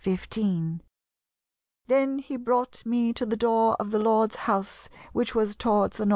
15: 0.03 0.81
'Then 1.85 2.17
he 2.17 2.35
brought 2.35 2.83
me 2.83 3.13
to 3.13 3.23
the 3.23 3.37
door 3.37 3.75
of 3.79 3.91
the 3.91 3.99
Lord's 3.99 4.35
House, 4.49 4.89
which 5.13 5.35
was 5.35 5.55
towards 5.55 5.97
the 5.97 6.01
N. 6.05 6.09